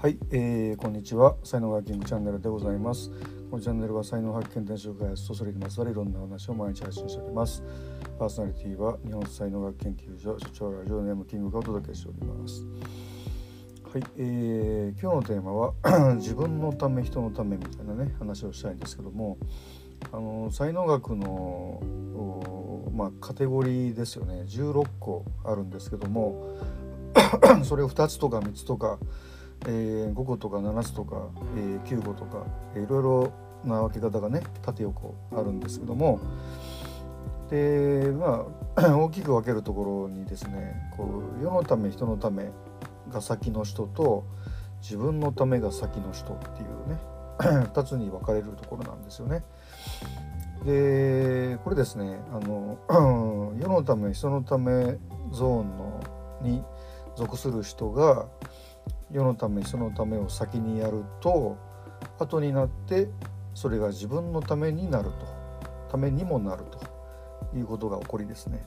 [0.00, 1.34] はい、えー、こんにちは。
[1.42, 3.10] 才能学キングチャンネルでございます。
[3.50, 7.64] このチャンネルは才能発見転職開発とそれにまつわるいろんな話を毎日配信しております。
[8.16, 12.64] パーソナリティは日本才能学研究所所長ラジオネームキングがお届けしております。
[13.92, 19.36] はい、えー、今日のテーマは 自分のため人のためみたいなね話をしたいんですけども
[20.12, 21.82] あの才能学の
[22.94, 24.44] まあ、カテゴリーですよね。
[24.46, 26.56] 16個あるんですけども
[27.64, 29.00] それを2つとか3つとか
[29.66, 32.44] えー、5個とか7つとか、えー、9個とか、
[32.74, 33.32] えー、いろいろ
[33.64, 36.20] な分け方がね縦横あるんですけども
[37.50, 42.50] でまあ 大きく分けるところにですねこう世のため人のため
[43.10, 44.24] が先の人と
[44.82, 46.98] 自分のためが先の人っていうね
[47.72, 49.42] 2つに分かれるところなんですよね。
[50.64, 52.78] でこれですねあの
[53.60, 54.98] 世のため人のため
[55.32, 56.00] ゾーンの
[56.42, 56.62] に
[57.16, 58.26] 属する人が
[59.10, 61.56] 世のためそのためを先にやると
[62.18, 63.08] 後になって
[63.54, 65.26] それが自分のためになると
[65.90, 66.64] ためにもなる
[67.50, 68.66] ということが起こりですね、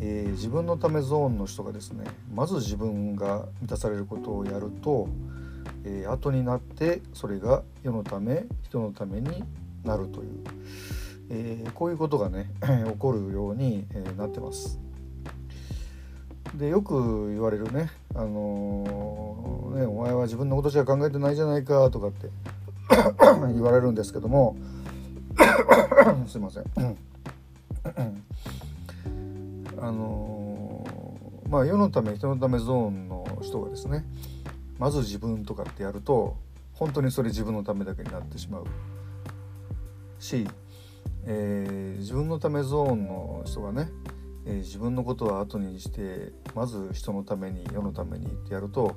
[0.00, 5.08] えー、自分のためゾーンの人がですねまず自分が満たされることをやると、
[5.84, 9.44] えー、後になってそれが世のため人のために
[9.84, 10.44] なるという、
[11.30, 14.80] えー、こういうことがね 起こるように、えなってます。
[16.54, 22.28] でよく言われるね「あのー、ねお前は自分のことしか考えてないじゃないか」とかって
[23.54, 24.56] 言われるんですけども
[26.28, 26.64] すいません。
[29.80, 34.04] あのー、まあ世のため人のためゾーンの人がですね
[34.78, 36.36] まず自分とかってやると
[36.74, 38.64] 本当にそれ自分のためだけになってしまう。
[40.18, 40.46] し、
[41.24, 43.88] えー、自分のためゾーンの人がね
[44.44, 48.96] えー、自分のことは後にしてまず人のために世のためにってやると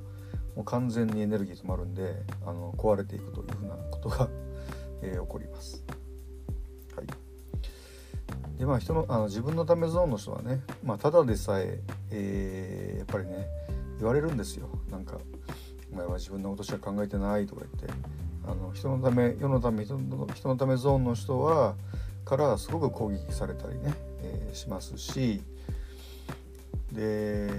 [0.56, 4.30] もう完全にエネルギー止まるんであの壊れていくというふうなことが、
[5.02, 5.84] えー、起こります。
[6.96, 7.08] はい、
[8.58, 11.82] でまあ人のあの自分のためゾーンの人はね、まあ、ただでさえ
[12.12, 13.48] えー、やっぱりね
[14.00, 14.70] 言われるんですよ。
[14.90, 15.18] なんか
[15.92, 18.26] 「お前は自分のことしか考えてない」とか言って。
[18.48, 21.76] あの人のため世のため人の人のためゾーンの人は
[22.26, 23.94] からすごく攻撃されたりね
[24.26, 25.42] えー、しますし
[26.92, 27.50] で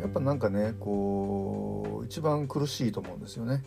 [0.00, 3.62] やっぱなんかねこう一番苦しいと思うんですよね。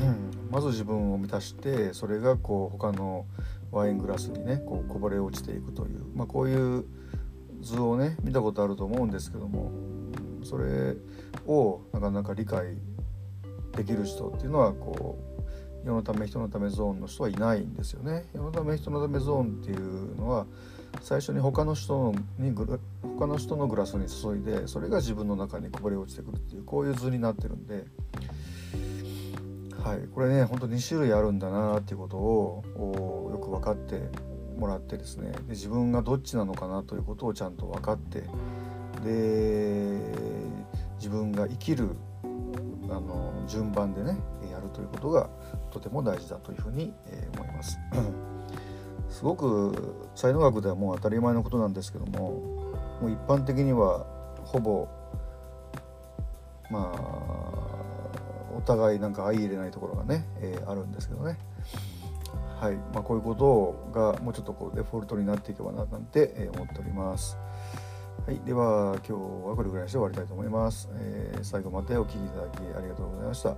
[0.00, 3.26] うん、 まず自分を満たしてそれがこう他の
[3.70, 6.84] ワイングラスにねこうこぼれ落ちていくという、まあ、こういう
[7.60, 9.70] 図をね見たことあると思うんですけども
[10.42, 10.96] それ
[11.46, 12.78] をなかなか理解
[13.76, 15.29] できる人っていうのはこう
[15.84, 18.26] 世のため人のためゾーンの人はいないんですよね。
[18.34, 20.46] 世のため人のためゾーンっていうのは
[21.02, 22.52] 最初に他の人に
[23.02, 27.84] 他の人のグラスに注いでそれが自分の中にこぼれ落ちてくるっていうこういう図になってるんで、
[29.82, 34.02] はい、これね本当2種類あるんだなっていうことをよく分かって
[34.58, 35.32] もらってですね。
[35.32, 38.24] で自分がどっちなのかなということをちゃんと分かって。
[39.04, 39.98] で
[40.98, 41.96] 自分が生きる
[42.90, 44.16] あの順番でね
[44.50, 45.28] やるということが
[45.70, 47.78] とても大事だというふうに、え思います。
[49.08, 52.30] すごく才能学ではもう当たり前のことなんですけども
[53.00, 54.06] もう一般的には
[54.44, 54.88] ほぼ
[56.70, 57.70] まあ
[58.56, 61.38] お互いなんか相入れないところがね、えー、あるんですけどね
[62.60, 67.38] はいまあ、こういうことがもうちょっとこうデフォルトになっていけばななんて、思っております。
[68.26, 69.12] はい、では今日
[69.48, 70.88] はこれぐらいにして終わりたいと思います。
[70.94, 73.56] えー、最後までお聴きいただきありがとうございました。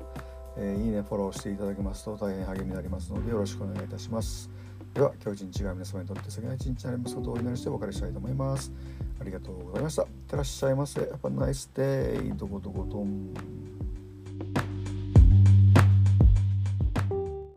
[0.56, 4.49] えー、いいね、フォローしていただけますと大変励みになりますのでよろしくお願いいたします。
[4.95, 8.71] では今日一日が皆様にとって素敵な一日になりますことをお祈りしてお別れしたいと思います
[9.21, 13.33] ありがとうございましたいってらっしゃいませ Have a nice day どこどこどん